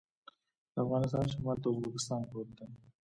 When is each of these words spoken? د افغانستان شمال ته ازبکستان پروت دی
د 0.73 0.75
افغانستان 0.83 1.25
شمال 1.33 1.57
ته 1.63 1.67
ازبکستان 1.71 2.21
پروت 2.29 2.49
دی 2.57 2.67